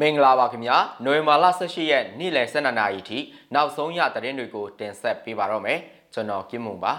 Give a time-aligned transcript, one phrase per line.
[0.00, 3.18] မင်္ဂလာပါခင်ဗျာနိုဝင်ဘာလ18ရက်နေ့လယ်12နာရီထိ
[3.54, 5.78] နောက်ဆုံးရသတင်းတွေကိုတင်ဆက်ပေးပါတော့မယ်
[6.14, 6.92] ကျွန်တော်ကင်းမုံပါ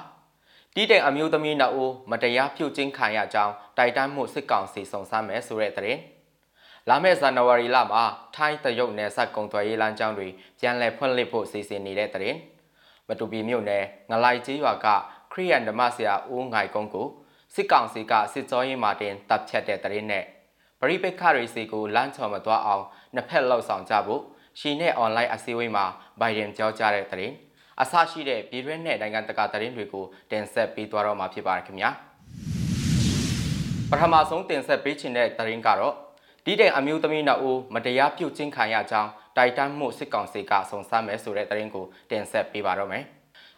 [0.73, 6.01] တီးတိမ်အမျိုးသမီးနှစ်ဦးမတရားပြုတ်ကျင်းခံရကြောင်းတိုက်တန်းမှုစစ်ကောင်စီစုံစမ်းမယ်ဆိုတဲ့သတင်း
[6.89, 8.03] လာမယ့်ဇန်နဝါရီလမှာ
[8.35, 10.27] ထိုင်းတရုတ်နယ်စပ်ကုန်သွယ်ရေးလမ်းကြောင်းတွေ
[10.59, 12.37] ပြန်လည်ဖွင့်လှစ်ဖို့စီစဉ်နေတဲ့သတင်း
[13.07, 14.87] မတူပီမြို့နယ်ငလိုက်ကျေးရွာက
[15.31, 17.07] ခရီးယန်ဓမ္မဆရာဦးငိုင်ကုန်းကို
[17.53, 20.25] စစ်ကောင်စီကစစ်ကြောရေးမှတင်တပ်ဖြတ်တဲ့သတင်းနဲ့
[20.81, 22.83] ပရိပိတ်ခရီစီကိုလမ်းချော်မသွားအောင်
[23.15, 24.21] နှစ်ဖက်လှုပ်ဆောင်ကြဖို့
[24.59, 25.85] ရှီနဲ့အွန်လိုင်းအစည်းအဝေးမှာ
[26.19, 27.35] ဘိုင်ဒန်ပြောကြားတဲ့သတင်း
[27.81, 31.89] အဆရှိတဲ့ပြည်တွင်းနဲ့နိုင်ငံတကာသတင်းတွေကိုတင်ဆက်ပေးသွားတော့မှာဖြစ်ပါတယ်ခင်ဗျာ
[33.89, 35.93] ပထမဆုံးတင်ဆက်ပေးခြင်းတဲ့သတင်းကတော့
[36.45, 43.03] ဒီတဲ့အမျိုးသမီးနှစ်ဦးမတရားပြုတ်ကျင်းခံရကြောင်းတိုက်တန်းမှုစစ်ကောင်စီကစုံစမ်းမယ်ဆိုတဲ့သတင်းကိုတင်ဆက်ပေးပါတော့မယ်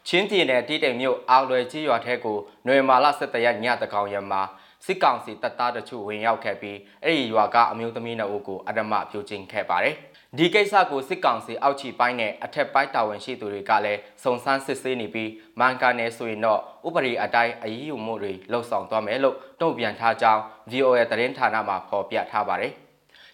[0.08, 4.42] ချင်းပြည်နယ်တီးတိမ်မြို့အောက်လွယ်ကြီးရွာထဲကိုနွေမာလာ17ရက်ညတကောင်ရမှာ
[4.86, 9.96] စစ်ကောင်စီတပ်သားတချို့ဝင်ရောက်ခဲ့ပြီးအဲ့ဒီရွာကအမျိုးသမီးနှစ်ဦးကိုအဓမ္မပြုကျင့်ခဲ့ပါတယ်။
[10.38, 20.42] ဒီကိစ္စကိုစစ်ကောင်စီအောက်ခြေပိုင်းနဲ့အထက်ပိုင်းတာဝန်ရှိသူတွေကလည်းစုံစမ်းစစ်ဆေးနေပြီးမန်ကန်နယ်ဆိုရင်တော့ဥပဒေအတိုင်းအရေးယူမှုတွေလှုပ်ဆောင်သွားမယ်လို့တုံ့ပြန်ထားကြောင်း
[20.72, 22.74] VOA သတင်းဌာနမှဖော်ပြထားပါတယ်။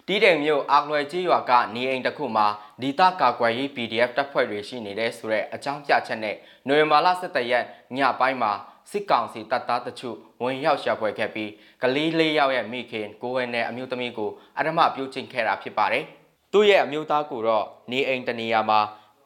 [0.08, 2.48] တီးတယ်မြို့အာလွယ်ကြီးရွာကနေအိမ်တစ်ခုမှာ
[2.82, 6.36] ဒီတာကာကွယ်ရေး PDF တပ်ဖွဲ့တွေရှိနေတဲ့ဆိုတဲ့အကြောင်းပြချက်နဲ့
[6.68, 7.66] နွေမာလာ17ရက်
[7.98, 8.52] ညပိုင်းမှာ
[8.92, 16.04] စစ်ကောင်စီတပ်သားတချို့ဝင်ရောက်ရှာဖွေခဲ့ပြီးကလေးလေးယောက်ရဲ့မိခင်ကိုဝဲနဲ့အမျိုးသမီးကိုအဓမ္မပြုတ်ကျင့်ခဲ့တာဖြစ်ပါတယ်။
[16.54, 18.80] သူ့ရဲ့အမျိုးသားကိုတော့နေအိမ်တနေရာမှာ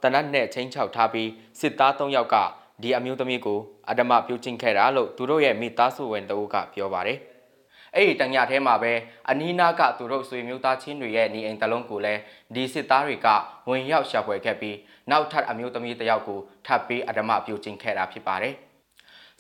[0.04, 2.36] တနတ်နဲ့ချင်းချောက်ထားပြီးစစ်သား၃ယောက်က
[2.82, 7.20] ဒီအမျိုးသမီးကိုအဓမ္မပြုတ်ကျင့်ခဲ့တာလို့သူတို့ရဲ့မိသားစုဝင်တအုပ်ကပြောပါတယ်။
[7.96, 8.94] အဲ့ဒီတညထဲမှာပဲ
[9.30, 12.22] အနီးနားကသူတို့ဆွေမျိုးသားချင်းတွေရဲ့နေအိမ်တလုံးကိုလည်း
[12.56, 13.28] ဒီစစ်သားတွေက
[13.70, 14.78] ဝင်ရောက်ရှာဖွေခဲ့ပြီး
[15.10, 18.56] နောက်ထပ်အမျိုးသမီးတယောက်ကိုထပ်ပြီးအဓမ္မပြုတ်ကျင့်ခဲ့တာဖြစ်ပါတယ်။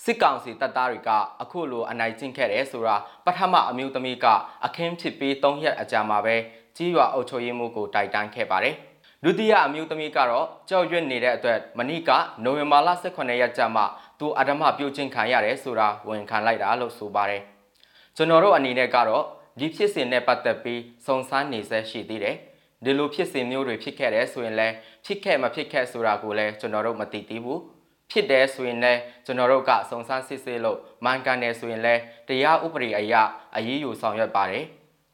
[0.04, 1.10] စစ်ကောင်စီတပ်သားတွေက
[1.42, 4.26] အခုလိုအနိုင်ကျင့်ခဲ့တယ်ဆိုတာပထမအမျိုးသမီးက
[4.66, 6.36] အခင်းဖြစ်ပြီး၃ရက်အကြာမှာပဲ
[6.78, 8.76] ကြီးရွာအုပ်ချုပ်ရေးမှုကိုတိုက်တန်းခဲ့ပါတယ်။
[9.24, 12.10] ဒုတိယအမျိုးသမီးကတော့ကြောက်ရွံ့နေတဲ့အတွက်မနီက
[12.44, 13.84] နိုဝင်ဘာလ18ရက်ကြာမှ
[14.20, 17.42] သူအဓမ္မပြုတ်ချင်းခံရတယ်ဆိုတာဝန်ခံလိုက်တာလို့ဆိုပါတယ်။
[18.16, 19.24] ကျွန်တော်တို့အနေနဲ့ကတော့
[19.60, 22.36] ဒီဖြစ်စဉ်နဲ့ပတ်သက်ပြီးစုံစမ်းနေဆဲရှိသေးတယ်။
[22.84, 24.76] ဒီလိုဖြစ်စဉ်မျိုးတွေဖြစ်ခဲ့တယ်ဆိုရင်လည်း
[25.06, 27.62] ဖြစ်ခဲ့မဖြစ်ခဲ့ဆိုတာကိုလည်းကျွန်တော်တို့မသိသေးဘူး။
[28.12, 33.14] ဖြစ်တယ်ဆိုရင်လည်းကျွန်တော်တို့ကစုံစမ်းစစ်ဆေးလို့မှန်ကန်တယ်ဆိုရင်လည်းတရားဥပဒေအရ
[33.56, 34.66] အရေးယူဆောင်ရွက်ပါတယ်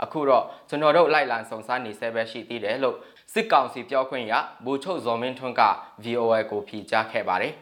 [0.04, 2.98] အခုတော့ကျွန်တော်တို့လိုက်လံစုံစမ်းနေဆဲပဲရှိသေးတယ်လို့
[3.34, 4.34] စစ်ကောင်စီပြောခွင့်ရ
[4.66, 5.62] ဘူချုပ်ဇော်မင်းထွန်းက
[6.04, 7.54] VOA ကိုဖြေကြားခဲ့ပါတယ်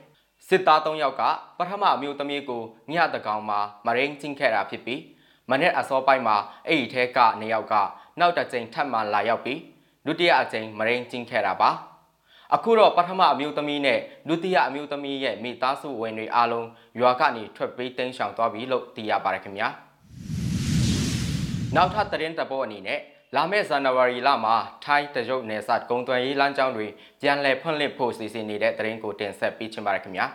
[0.47, 1.21] စစ်သား၃ယောက်က
[1.57, 5.01] ပထမအမျိုးသမီးကိုညတကောင်မှာမရင်းချင်းခဲ့တာဖြစ်ပြီး
[5.49, 6.35] မနေ့အစောပိုင်းမှာ
[6.67, 7.73] အဲ့ဒီထဲကနေယောက်က
[8.19, 9.59] နောက်တစ်ကြိမ်ထပ်မံလာရောက်ပြီး
[10.05, 11.69] ဒုတိယအကြိမ်မရင်းချင်းခဲ့တာပါ
[12.55, 16.67] အခုတော့ပထမအမျိုးသမီးနဲ့ဒုတိယအမျိုးသမီးရဲ့မိသားစုဝင်တွေအားလုံး
[16.99, 19.67] ရွာကနေထွက်ပေးတိမ်းရှောင်သွားပြီလို့သိရပါတယ်ခင်ဗျာ
[21.75, 22.99] နောက်ထပ်သတင်းတပုတ်အနေနဲ့
[23.35, 24.55] လာမယ့်ဇန်နဝါရီလမှာ
[24.85, 26.87] ထိုင်းတရုတ်နယ်စပ်ကုန်းသွယ်ရေးလမ်းကြောင်းတွေ
[27.21, 30.25] ပြန်လည်ဖွင့်လှစ်ဖို့စီစဉ်နေတဲ့သတင်းကိုတင်ဆက်ပေးချင်ပါတယ်ခင်ဗျာ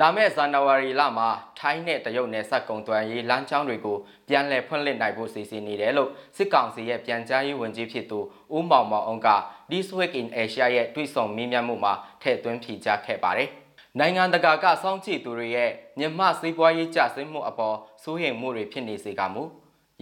[0.00, 3.96] လာမယ့်ဇန်နဝါရီလမှာထိုင်းနဲ့တရုတ်နယ်စပ်ကုန်းသွယ်ရေးလမ်းကြောင်းတွေကို
[4.28, 8.18] ပြန်လည်ဖွင့်လှစ်နိုင်ဖို့စီစဉ်နေတယ်လို့စစ်ကောင်စီရဲ့ပြန်ကြားရေးဝန်ကြီးဖြစ်သူ
[8.56, 9.28] ဦးမောင်မောင်အောင်က
[9.70, 11.92] This Week in Asia ရဲ့တွေ့ဆုံမေးမြန်းမှုမှာ
[12.22, 13.48] ထည့်သွင်းဖြေကြားခဲ့ပါတယ်။
[13.98, 19.42] နိုင်ငံတကာကစောင့်ကြည့်သူတွေရဲ့မြန်မာစီးပွားရေးကျဆင်းမှုအပေါ်စိုးရိမ်မှုတွေဖြစ်နေစေကမူ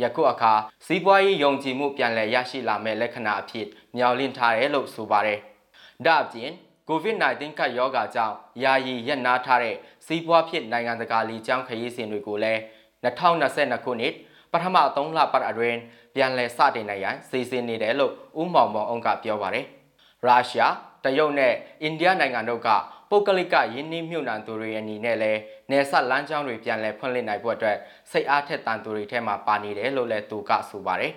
[0.03, 0.53] ယခုအခါ
[0.87, 5.39] စီးပွားရေးယုံကြည်မှုပြန်လည်ရရှိလာမဲ့လက္ခဏာအဖြစ်မျှော်လင့်ထားတယ်လို့ဆိုပါတယ်။
[6.07, 6.53] ဒါ့အပြင်
[6.91, 12.61] COVID-19 ကပ်ရောဂါကြောင့်ယာယီရပ်နားထားတဲ့စီးပွားဖြစ်နိုင်ငံတကာလီကျောင်းခရီးစဉ်တွေကိုလည်း
[13.05, 14.15] 2022ခုနှစ်
[14.53, 15.79] ပထမ3လပတ်အတွင်း
[16.15, 19.67] ပြန်လည်စတင်နိုင်ရန်စီစဉ်နေတယ်လို့ဦးမောင်မောင်အောင်ကပြောပါတယ်။
[20.25, 20.75] ရုရှား
[21.05, 22.69] တရုတ်နဲ့အိန္ဒိယနိုင်ငံတို့က
[23.11, 25.41] ပုဂ္ဂလိကယင်းနှိမ့်မြုပ်နှံသူတွေအနေနဲ့လည်း
[25.71, 27.77] နယ်စပ်လမ်းကြောင်းတွေပြန်လည်ဖွင့်လှစ်နိုင်ဖို့အတွက်
[28.11, 31.13] စိတ်အားထက်သန်သူတွေထဲမှာပါနေတယ်လို့လည်းသူကဆိုပါတယ်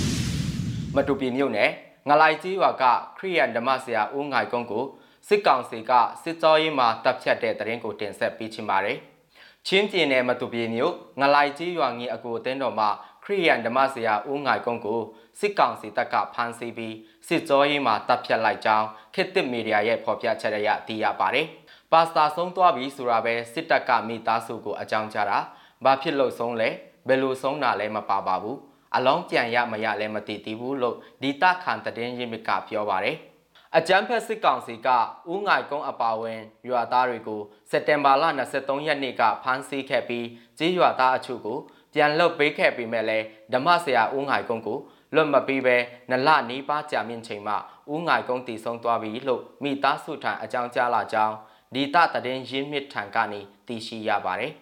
[0.94, 1.70] ။မတူပီမြို့နယ်
[2.08, 2.84] ငလိုက်ကြီးရွာက
[3.18, 4.84] ခရီးယန်ဓမ္မဆရာဦးငိုင်ကုန်းကို
[5.28, 5.92] စစ်ကောင်စီက
[6.22, 8.98] စစ်ကြောရေးမှာတပ်ဖြတ်တဲ့တရင်ကိုတင်ဆက်ပေးချင်ပါတယ်။
[9.66, 12.88] ချင်းပြည်နယ်မတူပီမြို့ငလိုက်ကြီးရွာငီအကိုအသင်းတော်မှာ
[13.24, 15.00] ခရီးယန်ဓမ္မဆရာဦးငိုင်ကုန်းကို
[15.40, 16.94] စစ်ကောင်စီတပ်ကဖမ်းဆီးပြီး
[17.28, 21.46] စစ်ကြောရေးမှာတပ်ဖြတ်လိုက်ကြောင်းခေတ်သစ်မီဒီယာရဲ့ဖော်ပြချက်အရသိရပါတယ်။
[21.92, 25.38] ပါစတာဆုံးသွားပြီဆိုတာပဲစစ်တပ်ကမိသားစုကိုအကြောင်းကြားတာ။
[25.84, 26.68] ဘာဖြစ်လို့ဆုံးလဲ
[27.08, 28.58] ဘယ်လိုဆုံးတာလဲမပါပါဘူး။
[28.96, 33.16] အလောင်းပြန်ရမရလဲမသိသေးဘူးလို့ဒီတခန်တည်င်းရင်းမြစ်ကပြောပါတယ်။
[33.76, 34.88] အကြမ်းဖက်စစ်ကောင်စီက
[35.32, 38.24] ဦးငိုင်ကုန်းအပါဝင်ရွာသားတွေကိုစက်တင်ဘာလ
[38.56, 40.26] 23ရက်နေ့ကဖမ်းဆီးခဲ့ပြီး
[40.58, 41.58] ကြေးရွာသားအချို့ကို
[41.94, 44.78] ပြန်လွတ်ပေးခဲ့ပေမဲ့လည်းဓမ္မဆရာဦးငိုင်ကုန်းကို
[45.14, 45.76] လွတ်မပြီးပဲ
[46.10, 47.54] နလနီးပါးကြာမြင့်ချိန်မှ
[47.92, 51.34] ဦးငိုင်ကုန်းတည်ဆုံးသွားပြီလို့မိသားစုထံအကြောင်းကြားလာကြောင်း
[51.74, 54.52] ဒီတတည်င်းရင်းမြစ်ထံကနေသိရှိရပါတယ်။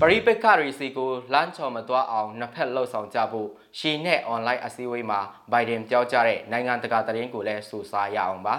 [0.00, 3.48] ပရိပက္ခရီစီကိုလမ်းချော်မသွားအောင်နှစ်ဖက်လှုပ်ဆောင်ကြဖို့
[3.78, 5.20] ရှီနဲ့အွန်လိုင်းအစည်းအဝေးမှာ
[5.52, 8.54] ဘိုင်ဒန်ပြောကြားတဲ့နိုင်ငံတကာသတင်းကိုလည်းစူးစားရအောင်ပါ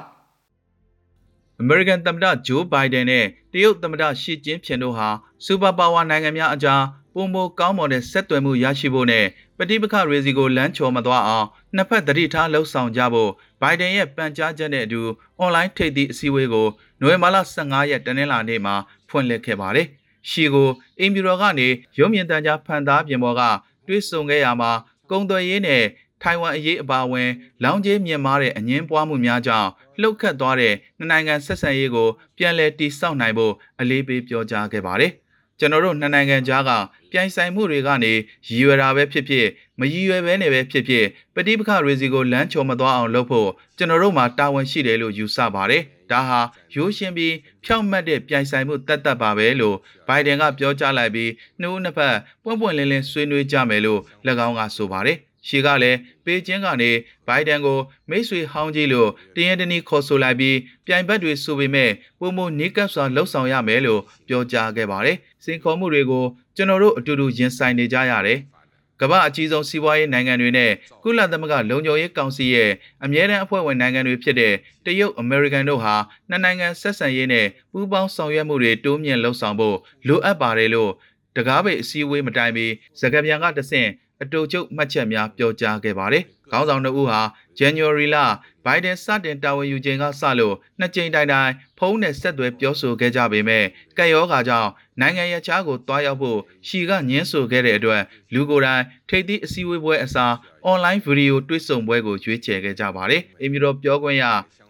[1.61, 5.09] အမေရိကန်သမ္မတဂျိုးဘိုင်ဒန်နဲ့တရုတ်သမ္မတရှီကျင်းဖျင်တို့ဟာ
[5.45, 6.83] စူပါပါဝါနိုင်ငံများအကြား
[7.13, 9.25] ပုံမကောင်းမွန်တဲ့ဆက်သွယ်မှုရရှိဖို့နဲ့
[9.57, 13.31] ပဋိပက္ခရေစီကိုလမ်းချော်မသွားအောင်နှစ်ဖက်သတိထားလှုပ်ဆောင်ကြဖို့
[13.61, 15.01] ဘိုင်ဒန်ရဲ့ပန်ကြားချက်နဲ့အတူ
[15.39, 16.67] အွန်လိုင်းထိပ်သီးအစည်းအဝေးကို
[16.99, 18.75] နိုဝင်ဘာလ15ရက်တနင်္လာနေ့မှာ
[19.09, 19.89] ဖွင့်လှစ်ခဲ့ပါတယ်။
[20.29, 20.69] ရှီကို
[20.99, 21.67] အင်ဘီရောကနေ
[21.99, 23.41] ရုံမြင့်တန်ကြားဖန်သားပြင်ပေါ်က
[23.87, 24.71] တွဲဆုံခဲ့ရမှာ
[25.11, 25.83] ကုံသွယ်ရေးနဲ့
[26.21, 27.29] ထိုင်ဝမ်အရေးအပါအဝင်
[27.63, 29.69] လောင်ကျေးမြင့်မားတဲ့အငင်းပွားမှုများကြောင့်
[30.01, 35.11] လှုပ်ခတ်သွားတဲ့နှစ်နိုင်ငံဆက်ဆံရေးကိုပြန်လည်တည်ဆောက်နိုင်ဖို့အလေးပေးပြောကြားခဲ့ပါတယ်။
[35.59, 36.71] ကျွန်တော်တို့နှစ်နိုင်ငံကြားက
[37.11, 38.13] ပြိုင်ဆိုင်မှုတွေကနေ
[38.47, 39.47] ရည်ရွယ်တာပဲဖြစ်ဖြစ်
[39.79, 46.39] မရည်ရွယ်ဘဲနဲ့ပဲဖြစ်ဖြစ်ပဋိပက္ခရေစီကိုလမ်းချော်မသွားအောင်လုပ်ဖို့ကျွန်တော်တို့မှာတာဝန်ရှိတယ်လို့ယူဆပါတယ်။ဒါဟာ
[46.75, 47.33] ရိုးရှင်းပြီး
[47.65, 54.01] ဖြောင့်မတ်တဲ့ပြိုင်ဆိုင်မှုတတ်တတ်ပါပဲလို့ဘိုင်ဒန်ကပြောကြားလိုက်ပြီးနှစ်ဦးနှစ်ဖက်ပွင့်ပွင့်လင်းလင်းဆွေးနွေးကြမယ်လို့၎
[54.47, 55.17] င်းကဆိုပါတယ်။
[55.47, 56.91] ရှီကလည်းပေကျင်းကနေ
[57.27, 66.25] ဘိုင်ဒန်ကိုမိတ်ဆွေဟောင်းကြီးလို့တရင်တနည်းခေါ်ဆိုလိုက်ပြီးပြိုင်ဘက်တွေဆိုပေမဲ့ပုံမနီးကပ်စွာလှုပ်ဆောင်ရမယ်လို့ပြောကြားခဲ့ပါတယ်။စင်ခေါ်မှုတွေကို
[66.55, 68.39] ကျွန်တော်တို့အတူတူရင်ဆိုင်နေကြရတယ်။
[69.01, 70.71] ကမ္ဘာအကြီးဆုံးစီးပွားရေးနိုင်ငံတွေနဲ့
[71.03, 72.71] ကုလသမဂ္ဂလုံခြုံရေးကောင်စီရဲ့
[73.03, 74.53] အမြဲတမ်းအဖွဲ့ဝင်နိုင်ငံတွေဖြစ်တဲ့
[74.85, 75.95] တရုတ် အမေရိကန်တို့ဟာ
[76.29, 79.77] နှစ်နိုင်ငံဆက်ဆံရေးနဲ့ပူးပေါင်းဆောင်ရွက်မှုတွေတိုးမြင့်လှုပ်ဆောင်ဖို့
[80.07, 80.91] လိုအပ်ပါတယ်လို့
[81.35, 82.65] တကားပိတ်အစည်းအဝေးမတိုင်မီ
[82.99, 83.89] စကားပြန်ကတဆင့်
[84.21, 87.21] အတူချုပ်မှတ်ချက်များပြောကြားခဲ့ပါတယ်။ခေါင်းဆောင်တို့ဦးဟာ
[87.59, 88.17] January လ
[88.65, 93.65] ဘိုင်ဒန်စတင်တာဝန်ယူချိန်ကစလို့နှစ်ကြိမ်တိုင်တိုင်ဖုန်းနဲ့ဆက်သွယ်ပြောဆိုခဲ့ကြပေမဲ့
[93.97, 94.69] ကက်ရောဂါကြောင့်
[95.01, 98.01] နိုင်ငံရခြားကိုတွားရောက်ဖို့ရှီကညင်းဆိုခဲ့တဲ့အတွက်
[98.33, 100.33] လူကိုယ်တိုင်ထိပ်သီးအစည်းအဝေးပွဲအစား
[100.65, 104.25] အွန်လိုင်းဗီဒီယိုတွေ့ဆုံပွဲကိုရွေးချယ်ခဲ့ကြပါတယ်။အင်မီတော်ပြောခွင့်ရ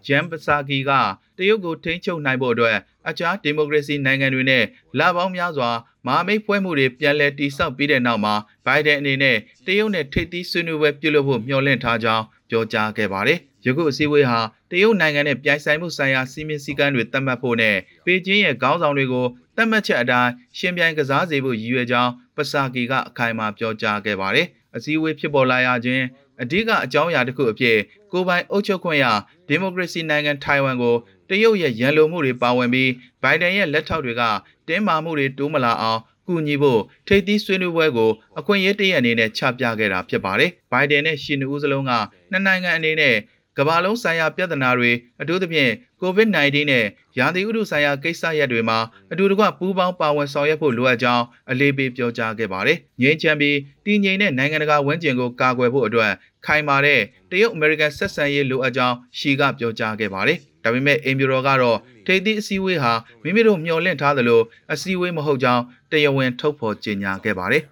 [0.08, 0.92] ဂျမ်ပစာကီက
[1.38, 2.78] တရုတ်ကိုထိန်းချုပ်နိုင်ဖို့အတွက်
[3.10, 4.64] အခြားဒီမိုကရေစီနိုင်ငံတွေနဲ့
[5.00, 5.70] လပေါင်းများစွာ
[6.08, 8.36] မဟာမိတ်ဖွဲ့မှုတွေပြန်လည်တည်ဆောက်ပြီးတဲ့နောက်မှာ
[8.66, 14.40] ဘိုင်ဒန်အနေနဲ့တရုတ်နဲ့ထိပ်သီးဆွေးနွေးပွဲပြုလုပ်ဖို့မျှော်လင့်ထားကြောင်းပြောကြားခဲ့ပါတယ်။ ယခုအစည်းအဝေးဟာ
[14.72, 19.26] တရုတ်နိုင်ငံနဲ့ပြိုင်ဆိုင်မှုဆိုင်ရာစီမင်းစည်းကမ်းတွေသတ်မှတ်ဖို့နဲ့ပေကျင်းရဲ့ခေါင်းဆောင်တွေကို
[19.56, 26.04] သတ်မှတ်ချက်အတိုင်းရှင်ပြိုင်ကစားစေဖို့ရည်ရွယ်ကြောင်းပစာကီကအခိုင်အမာပြောကြားခဲ့ပါတယ်။အစည်းအဝေးဖြစ်ပေါ်လာရခြင်း
[26.42, 27.78] အဓိကအကြောင်းအရာတစ်ခုအဖြစ်
[28.12, 29.06] ကိုပိုင်အုပ်ချုပ်ခွင့်ရ
[29.48, 30.96] ဒီမိုကရေစီနိုင်ငံထိုင်ဝမ်ကို
[31.30, 32.92] တရုတ်ရဲ့ရန်လိုမှုတွေပါဝင်ပြီး
[33.22, 34.24] ဘိုင်ဒန်ရဲ့လက်ထောက်တွေက
[34.68, 41.92] တင်းမာမှုတွေတိုးမလာအောင်ကူညီဖို့ထိပ်သီးဆွေးနွေးပွဲကိုအခွင့်အရေးတရအနေနဲ့ချပြခဲ့တာဖြစ်ပါတယ်။ဘိုင်ဒန်နဲ့ရှင်နဦးစလုံးက
[42.32, 43.16] နှစ်နိုင်ငံအနေနဲ့
[43.58, 44.92] ကမ္ဘာလုံးဆိုင်ရာပြဿနာတွေ
[45.22, 45.72] အထူးသဖြင့်
[46.02, 46.86] COVID-19 နဲ့
[47.20, 48.80] ရာသီဥတုဆိုင်ရာကိစ္စရပ်တွေမှာ
[49.12, 56.12] အတူတကွပူးပေါင်းပါဝင်ဆောင်ရွက်ဖို့လိုအပ်ကြောင်းအလေးပေးပြောကြားခဲ့ပါတယ်။ငြိမ်းချမ်းပြီးတည်ငြိမ်တဲ့နိုင်ငံတကာဝန်ကျင်ကိုကာကွယ်ဖို့အတွက်
[56.46, 57.00] ခိုင်မာတဲ့
[57.32, 62.94] တရုတ်အမေရိကန်ဆက်ဆံရေးလိုအပ်ကြောင်းရှီကပြောကြားခဲ့ပါတယ်။ဒါပေမဲ့အင်ဘီရောကတော့ထိပ်သီးအစည်းအဝေးဟာ
[63.24, 64.42] မိမိတို့မျှော်လင့်ထားသလို
[64.74, 67.64] အစည်းအဝေးမဟုတ်ကြောင်းတရားဝင်ထုတ်ဖော်ကြေညာခဲ့ပါတယ်။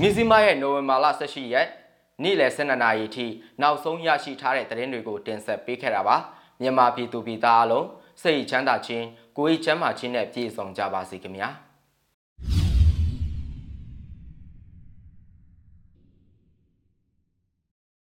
[0.00, 1.66] မြစည်းမရဲ့နိုဝင်ဘာလ18ရက်
[2.22, 3.26] နေ့လယ်12နာရီထိ
[3.62, 6.16] နောက်ဆုံးရရှိထားတဲ့သတင်းတွေကိုတင်ဆက်ပေးခဲ့တာပါ
[6.60, 7.86] မြန်မာပြည်သူပြည်သားအလုံး
[8.22, 11.50] စိတ်ချမ်းသာခြင်းကိုယ်ချမ်းသာခြင်းနဲ့ပြည့်စုံကြပါစေခင်ဗျာ။